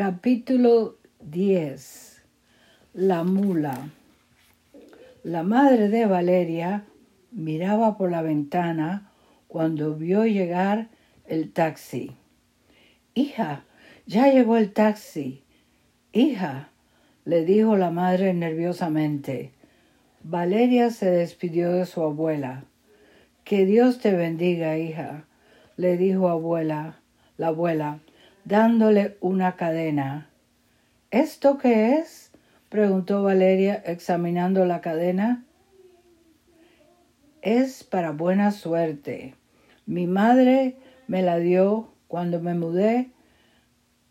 Capítulo 0.00 0.96
10 1.20 2.22
La 2.94 3.22
mula 3.22 3.90
La 5.24 5.42
madre 5.42 5.90
de 5.90 6.06
Valeria 6.06 6.86
miraba 7.32 7.98
por 7.98 8.10
la 8.10 8.22
ventana 8.22 9.12
cuando 9.46 9.96
vio 9.96 10.24
llegar 10.24 10.88
el 11.26 11.52
taxi. 11.52 12.12
Hija, 13.12 13.66
ya 14.06 14.32
llegó 14.32 14.56
el 14.56 14.72
taxi. 14.72 15.42
Hija, 16.14 16.70
le 17.26 17.44
dijo 17.44 17.76
la 17.76 17.90
madre 17.90 18.32
nerviosamente. 18.32 19.52
Valeria 20.22 20.88
se 20.88 21.10
despidió 21.10 21.72
de 21.72 21.84
su 21.84 22.00
abuela. 22.00 22.64
Que 23.44 23.66
Dios 23.66 23.98
te 23.98 24.16
bendiga, 24.16 24.78
hija, 24.78 25.26
le 25.76 25.98
dijo 25.98 26.30
abuela, 26.30 27.00
la 27.36 27.48
abuela 27.48 28.00
dándole 28.44 29.16
una 29.20 29.56
cadena. 29.56 30.28
¿Esto 31.10 31.58
qué 31.58 31.98
es? 31.98 32.30
preguntó 32.68 33.22
Valeria 33.22 33.82
examinando 33.84 34.64
la 34.64 34.80
cadena. 34.80 35.44
Es 37.42 37.84
para 37.84 38.12
buena 38.12 38.52
suerte. 38.52 39.34
Mi 39.86 40.06
madre 40.06 40.76
me 41.08 41.22
la 41.22 41.38
dio 41.38 41.92
cuando 42.06 42.40
me 42.40 42.54
mudé 42.54 43.10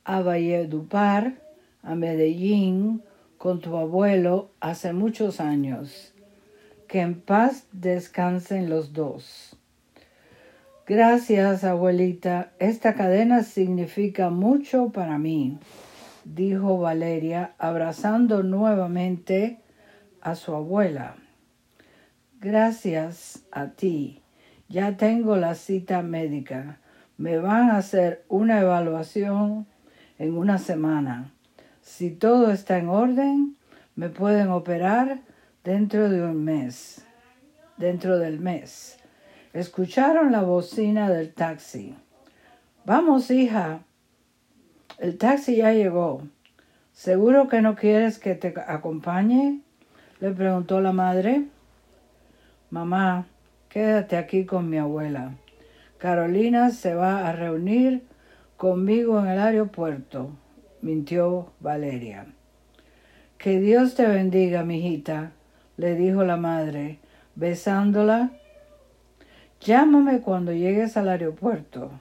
a 0.03 0.21
Valledupar, 0.21 1.35
a 1.83 1.95
Medellín, 1.95 3.03
con 3.37 3.61
tu 3.61 3.77
abuelo 3.77 4.51
hace 4.59 4.91
muchos 4.91 5.39
años. 5.39 6.13
Que 6.87 7.01
en 7.01 7.21
paz 7.21 7.67
descansen 7.71 8.69
los 8.69 8.93
dos. 8.93 9.58
Gracias, 10.89 11.63
abuelita. 11.65 12.49
Esta 12.57 12.95
cadena 12.95 13.43
significa 13.43 14.31
mucho 14.31 14.89
para 14.89 15.19
mí, 15.19 15.59
dijo 16.25 16.79
Valeria, 16.79 17.53
abrazando 17.59 18.41
nuevamente 18.41 19.59
a 20.19 20.33
su 20.33 20.55
abuela. 20.55 21.13
Gracias 22.41 23.43
a 23.51 23.67
ti. 23.67 24.23
Ya 24.67 24.97
tengo 24.97 25.35
la 25.35 25.53
cita 25.53 26.01
médica. 26.01 26.79
Me 27.19 27.37
van 27.37 27.69
a 27.69 27.77
hacer 27.77 28.25
una 28.27 28.59
evaluación 28.59 29.67
en 30.17 30.35
una 30.35 30.57
semana. 30.57 31.31
Si 31.83 32.09
todo 32.09 32.51
está 32.51 32.79
en 32.79 32.89
orden, 32.89 33.57
me 33.95 34.09
pueden 34.09 34.49
operar 34.49 35.19
dentro 35.63 36.09
de 36.09 36.23
un 36.23 36.43
mes. 36.43 37.05
Dentro 37.77 38.17
del 38.17 38.39
mes. 38.39 38.99
Escucharon 39.53 40.31
la 40.31 40.43
bocina 40.43 41.09
del 41.09 41.33
taxi. 41.33 41.95
Vamos, 42.85 43.31
hija. 43.31 43.79
El 44.99 45.17
taxi 45.17 45.55
ya 45.57 45.73
llegó. 45.73 46.21
¿Seguro 46.93 47.47
que 47.47 47.61
no 47.61 47.75
quieres 47.75 48.19
que 48.19 48.35
te 48.35 48.53
acompañe? 48.67 49.61
le 50.19 50.31
preguntó 50.31 50.81
la 50.81 50.91
madre. 50.91 51.45
Mamá, 52.69 53.25
quédate 53.69 54.17
aquí 54.17 54.45
con 54.45 54.69
mi 54.69 54.77
abuela. 54.77 55.31
Carolina 55.97 56.69
se 56.69 56.93
va 56.93 57.27
a 57.27 57.31
reunir 57.31 58.03
conmigo 58.57 59.19
en 59.19 59.27
el 59.27 59.39
aeropuerto, 59.39 60.29
mintió 60.81 61.53
Valeria. 61.59 62.27
Que 63.37 63.59
Dios 63.59 63.95
te 63.95 64.05
bendiga, 64.05 64.63
mijita, 64.63 65.31
le 65.77 65.95
dijo 65.95 66.23
la 66.23 66.37
madre, 66.37 66.99
besándola 67.35 68.31
Llámame 69.61 70.21
cuando 70.21 70.53
llegues 70.53 70.95
al 70.95 71.09
aeropuerto. 71.09 71.91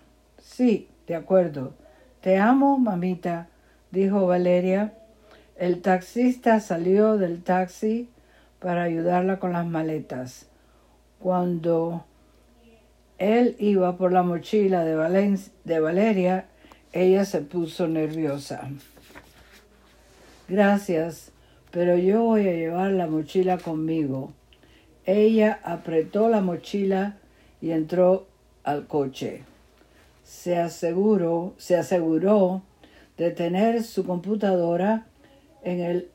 Sí, 0.40 0.88
de 1.06 1.16
acuerdo. 1.16 1.72
Te 2.20 2.38
amo, 2.38 2.78
mamita, 2.78 3.48
dijo 3.90 4.26
Valeria. 4.26 4.94
El 5.56 5.82
taxista 5.82 6.60
salió 6.60 7.18
del 7.18 7.42
taxi 7.42 8.08
para 8.60 8.84
ayudarla 8.84 9.40
con 9.40 9.52
las 9.52 9.66
maletas. 9.66 10.46
Cuando 11.18 12.04
él 13.18 13.56
iba 13.58 13.96
por 13.96 14.12
la 14.12 14.22
mochila 14.22 14.84
de, 14.84 15.38
de 15.64 15.80
Valeria, 15.80 16.46
ella 16.92 17.24
se 17.24 17.40
puso 17.40 17.88
nerviosa. 17.88 18.70
Gracias, 20.48 21.32
pero 21.72 21.96
yo 21.98 22.22
voy 22.22 22.48
a 22.48 22.52
llevar 22.52 22.92
la 22.92 23.08
mochila 23.08 23.58
conmigo. 23.58 24.32
Ella 25.04 25.58
apretó 25.64 26.28
la 26.28 26.40
mochila 26.40 27.16
y 27.60 27.70
entró 27.70 28.26
al 28.64 28.86
coche. 28.86 29.42
Se 30.24 30.58
aseguró, 30.58 31.54
se 31.58 31.76
aseguró 31.76 32.62
de 33.16 33.30
tener 33.30 33.82
su 33.82 34.04
computadora 34.04 35.06
en 35.62 35.80
el, 35.80 36.08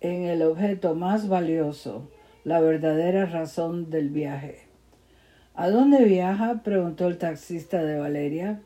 en 0.00 0.24
el 0.24 0.42
objeto 0.42 0.94
más 0.94 1.28
valioso, 1.28 2.08
la 2.44 2.60
verdadera 2.60 3.26
razón 3.26 3.90
del 3.90 4.10
viaje. 4.10 4.60
¿A 5.54 5.68
dónde 5.68 6.04
viaja? 6.04 6.62
preguntó 6.64 7.08
el 7.08 7.18
taxista 7.18 7.82
de 7.82 7.98
Valeria. 7.98 8.60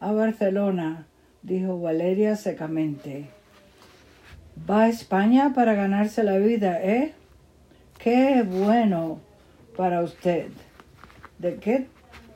A 0.00 0.12
Barcelona, 0.12 1.06
dijo 1.42 1.80
Valeria 1.80 2.36
secamente. 2.36 3.30
¿Va 4.68 4.84
a 4.84 4.88
España 4.88 5.52
para 5.54 5.74
ganarse 5.74 6.22
la 6.22 6.36
vida, 6.38 6.82
eh? 6.82 7.14
Qué 7.98 8.42
bueno, 8.42 9.20
para 9.76 10.02
usted. 10.02 10.48
¿De 11.38 11.56
qué 11.56 11.86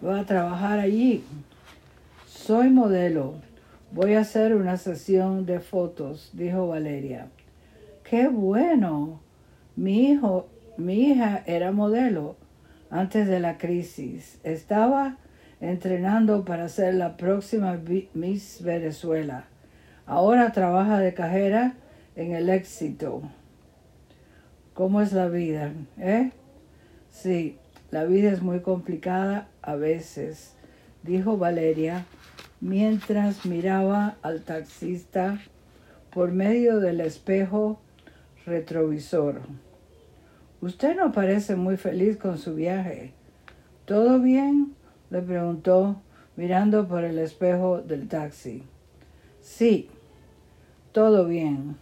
va 0.05 0.21
a 0.21 0.27
trabajar 0.27 0.79
allí? 0.79 1.25
Soy 2.27 2.69
modelo. 2.71 3.35
Voy 3.93 4.15
a 4.15 4.21
hacer 4.21 4.55
una 4.55 4.77
sesión 4.77 5.47
de 5.47 5.61
fotos, 5.61 6.31
dijo 6.33 6.69
Valeria. 6.69 7.29
¡Qué 8.05 8.29
bueno! 8.29 9.21
Mi 9.75 10.11
hijo, 10.11 10.49
mi 10.77 11.11
hija 11.11 11.43
era 11.47 11.73
modelo 11.73 12.37
antes 12.91 13.27
de 13.27 13.41
la 13.41 13.57
crisis. 13.57 14.39
Estaba 14.45 15.17
entrenando 15.61 16.45
para 16.45 16.69
ser 16.69 16.95
la 16.95 17.17
próxima 17.17 17.81
Miss 18.15 18.63
Venezuela. 18.63 19.45
Ahora 20.07 20.53
trabaja 20.53 20.99
de 20.99 21.15
cajera 21.15 21.75
en 22.17 22.33
el 22.33 22.49
éxito. 22.49 23.23
¿Cómo 24.75 25.01
es 25.01 25.13
la 25.13 25.29
vida? 25.29 25.73
¿Eh? 25.99 26.31
Sí, 27.11 27.59
la 27.91 28.05
vida 28.05 28.31
es 28.31 28.43
muy 28.43 28.61
complicada 28.61 29.49
a 29.63 29.75
veces, 29.75 30.55
dijo 31.03 31.37
Valeria 31.37 32.07
mientras 32.61 33.47
miraba 33.47 34.17
al 34.23 34.43
taxista 34.43 35.41
por 36.13 36.33
medio 36.33 36.79
del 36.79 37.01
espejo 37.01 37.81
retrovisor. 38.47 39.41
Usted 40.61 40.95
no 40.97 41.11
parece 41.13 41.57
muy 41.57 41.77
feliz 41.77 42.19
con 42.19 42.37
su 42.37 42.55
viaje. 42.55 43.13
¿Todo 43.87 44.21
bien? 44.21 44.75
le 45.09 45.23
preguntó 45.23 46.01
mirando 46.37 46.87
por 46.87 47.05
el 47.05 47.19
espejo 47.19 47.81
del 47.81 48.09
taxi. 48.09 48.63
Sí, 49.41 49.89
todo 50.93 51.27
bien. 51.27 51.77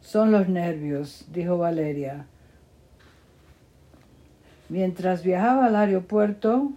Son 0.00 0.32
los 0.32 0.48
nervios, 0.48 1.26
dijo 1.30 1.58
Valeria. 1.58 2.26
Mientras 4.68 5.22
viajaba 5.22 5.66
al 5.66 5.76
aeropuerto, 5.76 6.72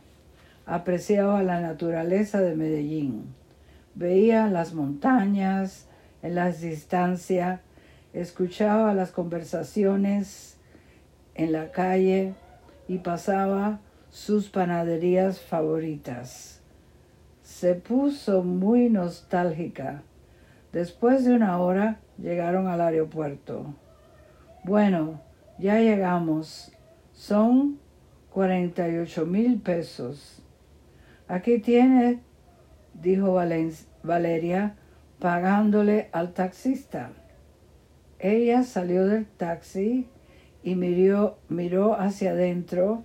apreciaba 0.66 1.42
la 1.44 1.62
naturaleza 1.62 2.42
de 2.42 2.56
Medellín. 2.56 3.34
Veía 3.96 4.48
las 4.48 4.74
montañas 4.74 5.88
en 6.22 6.36
las 6.36 6.62
distancias, 6.62 7.62
escuchaba 8.14 8.94
las 8.94 9.12
conversaciones 9.12 10.58
en 11.36 11.52
la 11.54 11.72
calle 11.72 12.34
y 12.88 12.98
pasaba 12.98 13.80
sus 14.10 14.50
panaderías 14.50 15.40
favoritas. 15.40 16.62
Se 17.44 17.76
puso 17.76 18.44
muy 18.44 18.90
nostálgica. 18.90 20.04
Después 20.74 21.24
de 21.24 21.34
una 21.34 21.60
hora 21.60 22.00
llegaron 22.18 22.68
al 22.68 22.82
aeropuerto. 22.82 23.74
Bueno, 24.64 25.22
ya 25.58 25.80
llegamos. 25.80 26.72
Son 27.18 27.80
48 28.30 29.26
mil 29.26 29.60
pesos. 29.60 30.44
Aquí 31.28 31.58
tiene, 31.58 32.22
dijo 32.94 33.34
Valeria, 34.04 34.76
pagándole 35.18 36.10
al 36.12 36.34
taxista. 36.34 37.10
Ella 38.20 38.62
salió 38.62 39.08
del 39.08 39.26
taxi 39.26 40.08
y 40.62 40.76
miró, 40.76 41.40
miró 41.50 42.00
hacia 42.00 42.32
adentro 42.32 43.04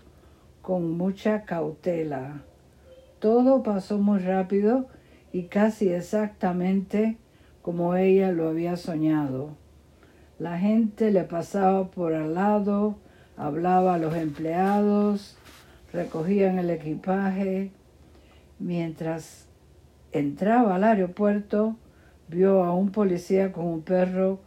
con 0.61 0.91
mucha 0.99 1.45
cautela. 1.47 2.43
Todo 3.19 3.63
pasó 3.63 3.97
muy 3.97 4.19
rápido 4.19 4.89
y 5.33 5.45
casi 5.45 5.89
exactamente 5.89 7.17
como 7.63 7.97
ella 7.97 8.31
lo 8.31 8.51
había 8.51 8.77
soñado. 8.77 9.57
La 10.39 10.59
gente 10.59 11.13
le 11.13 11.25
pasaba 11.25 11.91
por 11.91 12.13
al 12.13 12.35
lado, 12.35 12.99
hablaba 13.37 13.95
a 13.95 13.99
los 13.99 14.15
empleados, 14.15 15.37
recogían 15.93 16.59
el 16.59 16.71
equipaje, 16.71 17.71
mientras 18.59 19.47
entraba 20.13 20.77
al 20.77 20.85
aeropuerto, 20.85 21.77
vio 22.29 22.65
a 22.65 22.75
un 22.75 22.91
policía 22.91 23.53
con 23.53 23.67
un 23.67 23.83
perro 23.83 24.41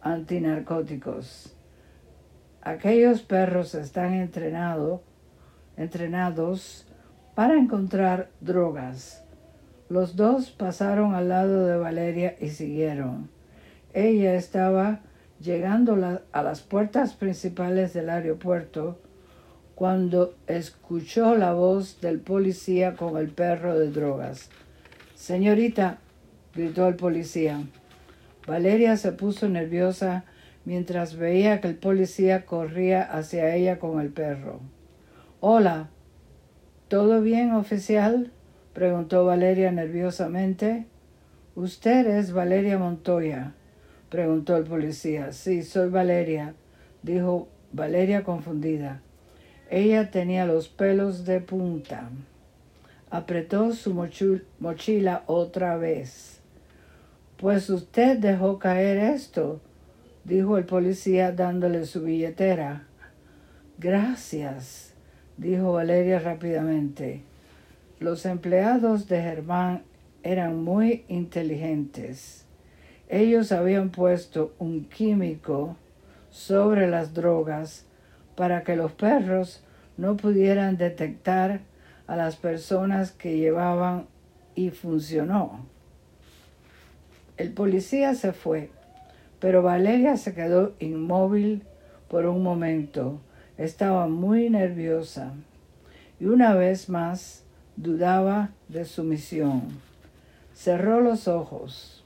antinarcóticos. 0.00 1.54
Aquellos 2.62 3.22
perros 3.22 3.74
están 3.74 4.14
entrenados 4.14 5.00
para 7.34 7.56
encontrar 7.56 8.30
drogas. 8.40 9.24
Los 9.88 10.16
dos 10.16 10.50
pasaron 10.50 11.14
al 11.14 11.28
lado 11.28 11.66
de 11.66 11.78
Valeria 11.78 12.36
y 12.40 12.50
siguieron. 12.50 13.30
Ella 13.94 14.34
estaba 14.34 15.00
llegando 15.40 16.20
a 16.32 16.42
las 16.42 16.60
puertas 16.60 17.14
principales 17.14 17.94
del 17.94 18.10
aeropuerto 18.10 18.98
cuando 19.74 20.34
escuchó 20.46 21.36
la 21.36 21.52
voz 21.52 22.00
del 22.00 22.18
policía 22.18 22.96
con 22.96 23.16
el 23.16 23.28
perro 23.28 23.78
de 23.78 23.90
drogas. 23.90 24.50
Señorita, 25.14 25.98
gritó 26.54 26.88
el 26.88 26.96
policía. 26.96 27.62
Valeria 28.46 28.96
se 28.96 29.12
puso 29.12 29.48
nerviosa 29.48 30.24
mientras 30.64 31.16
veía 31.16 31.60
que 31.60 31.68
el 31.68 31.76
policía 31.76 32.44
corría 32.44 33.02
hacia 33.02 33.54
ella 33.54 33.78
con 33.78 34.00
el 34.00 34.08
perro. 34.08 34.60
Hola. 35.40 35.88
¿Todo 36.88 37.20
bien, 37.20 37.52
oficial? 37.52 38.32
preguntó 38.72 39.24
Valeria 39.24 39.70
nerviosamente. 39.70 40.86
Usted 41.54 42.06
es 42.06 42.32
Valeria 42.32 42.78
Montoya, 42.78 43.52
preguntó 44.08 44.56
el 44.56 44.64
policía. 44.64 45.32
Sí, 45.32 45.62
soy 45.62 45.88
Valeria, 45.88 46.54
dijo 47.02 47.48
Valeria 47.72 48.24
confundida. 48.24 49.02
Ella 49.70 50.10
tenía 50.10 50.46
los 50.46 50.68
pelos 50.68 51.24
de 51.24 51.40
punta. 51.40 52.10
Apretó 53.10 53.72
su 53.72 53.94
mochila 54.60 55.24
otra 55.26 55.76
vez. 55.76 56.40
Pues 57.36 57.70
usted 57.70 58.18
dejó 58.18 58.58
caer 58.58 58.98
esto, 58.98 59.60
dijo 60.24 60.58
el 60.58 60.64
policía 60.64 61.32
dándole 61.32 61.84
su 61.86 62.02
billetera. 62.02 62.86
Gracias, 63.78 64.94
dijo 65.36 65.72
Valeria 65.72 66.18
rápidamente. 66.18 67.22
Los 68.00 68.26
empleados 68.26 69.06
de 69.08 69.22
Germán 69.22 69.82
eran 70.22 70.62
muy 70.64 71.04
inteligentes. 71.08 72.47
Ellos 73.08 73.52
habían 73.52 73.88
puesto 73.88 74.54
un 74.58 74.84
químico 74.84 75.76
sobre 76.30 76.88
las 76.88 77.14
drogas 77.14 77.86
para 78.36 78.62
que 78.64 78.76
los 78.76 78.92
perros 78.92 79.62
no 79.96 80.16
pudieran 80.16 80.76
detectar 80.76 81.60
a 82.06 82.16
las 82.16 82.36
personas 82.36 83.12
que 83.12 83.38
llevaban 83.38 84.06
y 84.54 84.70
funcionó. 84.70 85.66
El 87.38 87.52
policía 87.52 88.14
se 88.14 88.32
fue, 88.32 88.70
pero 89.40 89.62
Valeria 89.62 90.16
se 90.16 90.34
quedó 90.34 90.74
inmóvil 90.78 91.62
por 92.08 92.26
un 92.26 92.42
momento. 92.42 93.20
Estaba 93.56 94.06
muy 94.06 94.50
nerviosa 94.50 95.32
y 96.20 96.26
una 96.26 96.54
vez 96.54 96.88
más 96.88 97.44
dudaba 97.76 98.50
de 98.68 98.84
su 98.84 99.02
misión. 99.02 99.62
Cerró 100.54 101.00
los 101.00 101.28
ojos, 101.28 102.04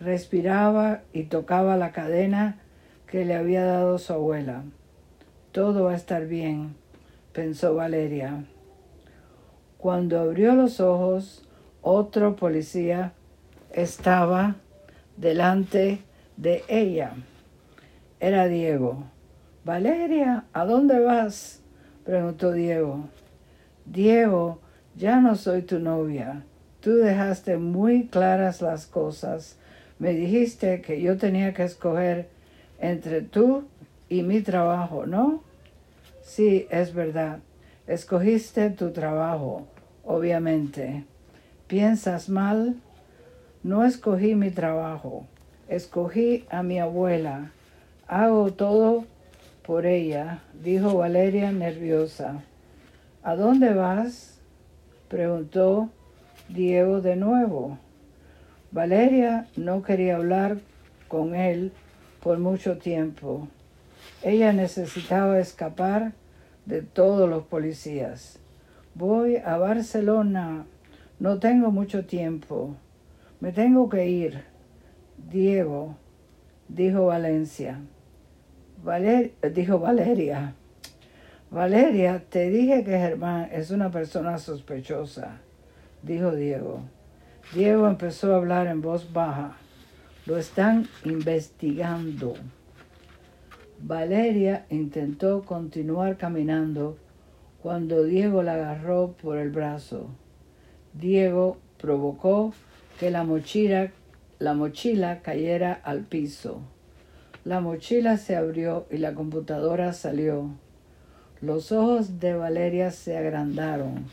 respiraba 0.00 1.02
y 1.12 1.24
tocaba 1.24 1.76
la 1.76 1.92
cadena 1.92 2.58
que 3.06 3.24
le 3.24 3.34
había 3.34 3.64
dado 3.64 3.98
su 3.98 4.12
abuela. 4.12 4.64
Todo 5.52 5.84
va 5.84 5.92
a 5.92 5.96
estar 5.96 6.26
bien, 6.26 6.76
pensó 7.32 7.74
Valeria. 7.74 8.44
Cuando 9.78 10.18
abrió 10.18 10.54
los 10.54 10.80
ojos, 10.80 11.46
otro 11.82 12.36
policía 12.36 13.12
estaba 13.72 14.56
delante 15.16 16.02
de 16.36 16.64
ella. 16.68 17.12
Era 18.20 18.48
Diego. 18.48 19.04
Valeria, 19.64 20.44
¿a 20.52 20.64
dónde 20.64 21.00
vas? 21.00 21.62
preguntó 22.04 22.52
Diego. 22.52 23.08
Diego, 23.84 24.60
ya 24.96 25.20
no 25.20 25.36
soy 25.36 25.62
tu 25.62 25.78
novia. 25.78 26.44
Tú 26.80 26.94
dejaste 26.96 27.56
muy 27.56 28.08
claras 28.08 28.62
las 28.62 28.86
cosas. 28.86 29.58
Me 29.98 30.12
dijiste 30.12 30.82
que 30.82 31.00
yo 31.00 31.16
tenía 31.16 31.54
que 31.54 31.62
escoger 31.62 32.28
entre 32.78 33.22
tú 33.22 33.64
y 34.08 34.22
mi 34.22 34.42
trabajo, 34.42 35.06
¿no? 35.06 35.42
Sí, 36.22 36.66
es 36.70 36.92
verdad. 36.92 37.38
Escogiste 37.86 38.70
tu 38.70 38.90
trabajo, 38.90 39.66
obviamente. 40.04 41.04
¿Piensas 41.66 42.28
mal? 42.28 42.76
No 43.62 43.84
escogí 43.84 44.34
mi 44.34 44.50
trabajo. 44.50 45.26
Escogí 45.68 46.44
a 46.50 46.62
mi 46.62 46.78
abuela. 46.78 47.52
Hago 48.06 48.52
todo 48.52 49.04
por 49.64 49.86
ella, 49.86 50.42
dijo 50.62 50.98
Valeria 50.98 51.50
nerviosa. 51.52 52.42
¿A 53.22 53.34
dónde 53.34 53.72
vas? 53.72 54.38
preguntó 55.08 55.90
Diego 56.48 57.00
de 57.00 57.16
nuevo. 57.16 57.78
Valeria 58.72 59.46
no 59.56 59.82
quería 59.82 60.16
hablar 60.16 60.58
con 61.08 61.34
él 61.34 61.72
por 62.22 62.38
mucho 62.38 62.78
tiempo. 62.78 63.48
Ella 64.22 64.52
necesitaba 64.52 65.38
escapar 65.38 66.12
de 66.64 66.82
todos 66.82 67.28
los 67.28 67.44
policías. 67.44 68.38
Voy 68.94 69.36
a 69.36 69.56
Barcelona. 69.56 70.66
No 71.20 71.38
tengo 71.38 71.70
mucho 71.70 72.04
tiempo. 72.06 72.76
Me 73.40 73.52
tengo 73.52 73.88
que 73.88 74.08
ir. 74.08 74.44
Diego, 75.30 75.96
dijo 76.68 77.06
Valencia. 77.06 77.80
dijo 79.54 79.78
Valeria. 79.78 80.54
Valeria, 81.50 82.24
te 82.28 82.50
dije 82.50 82.82
que 82.82 82.98
Germán 82.98 83.48
es 83.52 83.70
una 83.70 83.90
persona 83.90 84.36
sospechosa, 84.38 85.38
dijo 86.02 86.34
Diego. 86.34 86.80
Diego 87.54 87.86
empezó 87.86 88.34
a 88.34 88.36
hablar 88.36 88.66
en 88.66 88.82
voz 88.82 89.12
baja. 89.12 89.56
Lo 90.26 90.36
están 90.36 90.88
investigando. 91.04 92.34
Valeria 93.80 94.66
intentó 94.68 95.44
continuar 95.44 96.16
caminando 96.16 96.96
cuando 97.62 98.04
Diego 98.04 98.42
la 98.42 98.54
agarró 98.54 99.12
por 99.12 99.38
el 99.38 99.50
brazo. 99.50 100.08
Diego 100.92 101.58
provocó 101.78 102.52
que 102.98 103.10
la 103.10 103.22
mochila, 103.22 103.92
la 104.38 104.54
mochila 104.54 105.20
cayera 105.22 105.72
al 105.72 106.00
piso. 106.00 106.62
La 107.44 107.60
mochila 107.60 108.16
se 108.16 108.34
abrió 108.34 108.86
y 108.90 108.98
la 108.98 109.14
computadora 109.14 109.92
salió. 109.92 110.50
Los 111.40 111.70
ojos 111.70 112.18
de 112.18 112.34
Valeria 112.34 112.90
se 112.90 113.16
agrandaron. 113.16 114.06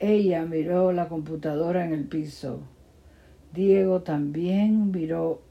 Ella 0.00 0.44
miró 0.44 0.92
la 0.92 1.08
computadora 1.08 1.84
en 1.84 1.92
el 1.92 2.04
piso. 2.04 2.60
Diego 3.52 4.02
también 4.02 4.92
miró 4.92 5.42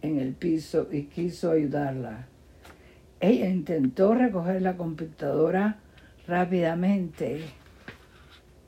en 0.00 0.20
el 0.20 0.32
piso 0.34 0.86
y 0.92 1.04
quiso 1.04 1.50
ayudarla. 1.50 2.28
Ella 3.18 3.48
intentó 3.48 4.14
recoger 4.14 4.62
la 4.62 4.76
computadora 4.76 5.80
rápidamente, 6.28 7.40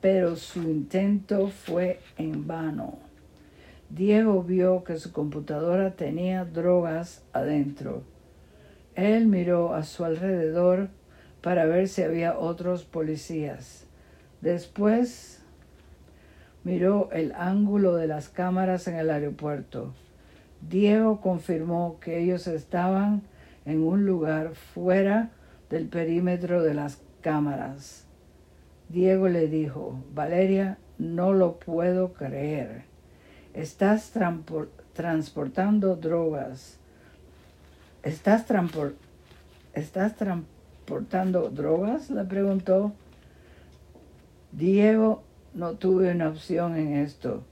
pero 0.01 0.35
su 0.35 0.63
intento 0.63 1.47
fue 1.47 2.01
en 2.17 2.45
vano. 2.45 2.99
Diego 3.89 4.43
vio 4.43 4.83
que 4.83 4.97
su 4.97 5.13
computadora 5.13 5.95
tenía 5.95 6.43
drogas 6.43 7.23
adentro. 7.31 8.03
Él 8.95 9.27
miró 9.27 9.73
a 9.73 9.83
su 9.83 10.03
alrededor 10.03 10.89
para 11.41 11.65
ver 11.65 11.87
si 11.87 12.01
había 12.01 12.37
otros 12.37 12.83
policías. 12.83 13.88
Después 14.41 15.41
miró 16.63 17.09
el 17.11 17.33
ángulo 17.33 17.95
de 17.95 18.07
las 18.07 18.29
cámaras 18.29 18.87
en 18.87 18.95
el 18.95 19.09
aeropuerto. 19.09 19.93
Diego 20.67 21.21
confirmó 21.21 21.99
que 21.99 22.19
ellos 22.19 22.47
estaban 22.47 23.21
en 23.65 23.83
un 23.83 24.05
lugar 24.05 24.55
fuera 24.55 25.31
del 25.69 25.87
perímetro 25.87 26.63
de 26.63 26.73
las 26.73 27.01
cámaras. 27.21 28.05
Diego 28.89 29.29
le 29.29 29.47
dijo, 29.47 30.03
Valeria, 30.13 30.77
no 30.97 31.33
lo 31.33 31.59
puedo 31.59 32.13
creer. 32.13 32.83
Estás 33.53 34.11
transportando 34.93 35.95
drogas. 35.95 36.77
¿Estás, 38.03 38.45
¿Estás 39.73 40.15
transportando 40.15 41.49
drogas? 41.49 42.09
le 42.09 42.23
preguntó. 42.25 42.93
Diego, 44.51 45.23
no 45.53 45.73
tuve 45.73 46.11
una 46.11 46.29
opción 46.29 46.75
en 46.75 46.95
esto. 46.95 47.43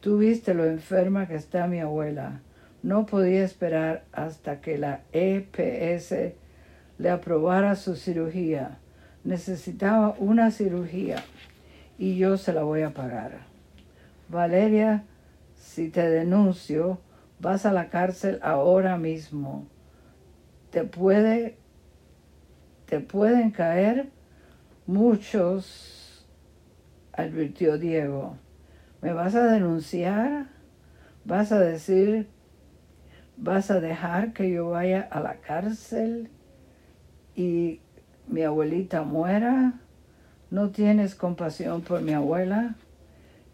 Tú 0.00 0.18
viste 0.18 0.54
lo 0.54 0.64
enferma 0.64 1.28
que 1.28 1.36
está 1.36 1.66
mi 1.66 1.80
abuela. 1.80 2.40
No 2.82 3.06
podía 3.06 3.44
esperar 3.44 4.04
hasta 4.12 4.60
que 4.60 4.76
la 4.76 5.02
EPS 5.12 6.34
le 6.98 7.10
aprobara 7.10 7.76
su 7.76 7.94
cirugía. 7.94 8.78
Necesitaba 9.24 10.16
una 10.18 10.50
cirugía 10.50 11.22
y 11.98 12.16
yo 12.16 12.36
se 12.36 12.52
la 12.52 12.64
voy 12.64 12.82
a 12.82 12.92
pagar. 12.92 13.42
Valeria, 14.28 15.04
si 15.54 15.88
te 15.88 16.08
denuncio, 16.08 16.98
vas 17.38 17.66
a 17.66 17.72
la 17.72 17.88
cárcel 17.88 18.40
ahora 18.42 18.96
mismo. 18.98 19.66
Te 20.70 20.84
puede, 20.84 21.56
te 22.86 22.98
pueden 22.98 23.52
caer 23.52 24.08
muchos, 24.86 26.01
advirtió 27.12 27.78
Diego. 27.78 28.36
¿Me 29.00 29.12
vas 29.12 29.34
a 29.34 29.46
denunciar? 29.46 30.46
¿Vas 31.24 31.52
a 31.52 31.60
decir, 31.60 32.28
vas 33.36 33.70
a 33.70 33.80
dejar 33.80 34.32
que 34.32 34.50
yo 34.50 34.70
vaya 34.70 35.08
a 35.10 35.20
la 35.20 35.36
cárcel 35.36 36.30
y 37.36 37.80
mi 38.28 38.42
abuelita 38.42 39.02
muera? 39.02 39.74
¿No 40.50 40.70
tienes 40.70 41.14
compasión 41.14 41.82
por 41.82 42.02
mi 42.02 42.12
abuela? 42.12 42.74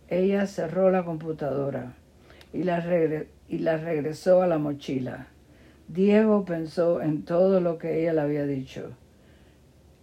Ella 0.09 0.47
cerró 0.47 0.91
la 0.91 1.05
computadora 1.05 1.93
y 2.53 2.63
la, 2.65 2.81
regresó 2.81 4.43
a 4.43 4.47
la 4.47 4.59
mochila. 4.59 5.27
Diego 5.89 6.45
pensó 6.45 7.03
en 7.03 7.25
todo 7.25 7.61
lo 7.61 7.79
que 7.79 8.01
ella 8.01 8.15
le 8.15 8.21
había 8.23 8.47
dicho. 8.47 8.91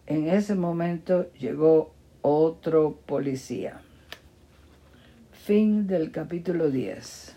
En 0.05 0.29
ese 0.29 0.53
momento 0.55 1.31
llegó 1.33 1.94
otro 2.27 2.97
policía. 3.05 3.81
Fin 5.31 5.85
del 5.85 6.09
capítulo 6.09 6.71
10. 6.71 7.35